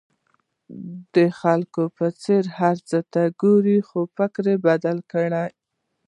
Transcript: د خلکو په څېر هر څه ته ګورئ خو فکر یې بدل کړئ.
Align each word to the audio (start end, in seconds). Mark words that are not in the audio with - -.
د 1.15 1.17
خلکو 1.39 1.83
په 1.97 2.05
څېر 2.21 2.43
هر 2.59 2.75
څه 2.89 2.97
ته 3.13 3.21
ګورئ 3.41 3.79
خو 3.87 4.01
فکر 4.17 4.43
یې 4.51 4.55
بدل 4.67 4.97
کړئ. 5.11 5.49